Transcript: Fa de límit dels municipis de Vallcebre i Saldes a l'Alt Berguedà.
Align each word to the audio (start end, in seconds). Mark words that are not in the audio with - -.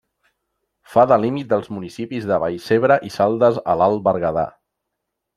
Fa 0.93 1.01
de 1.09 1.17
límit 1.25 1.51
dels 1.51 1.67
municipis 1.77 2.25
de 2.31 2.39
Vallcebre 2.43 2.97
i 3.09 3.13
Saldes 3.19 3.61
a 3.75 3.79
l'Alt 3.83 4.03
Berguedà. 4.09 4.47